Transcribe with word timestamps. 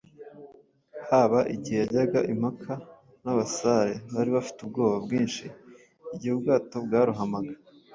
haba 1.09 1.39
igihe 1.55 1.77
yajyaga 1.83 2.19
impaka 2.33 2.73
n’abasare 3.23 3.93
bari 4.13 4.29
bafite 4.35 4.59
ubwoba 4.61 4.95
bwinshi 5.05 5.45
igihe 6.13 6.31
ubwato 6.35 6.75
bwarohamaga 6.85 7.53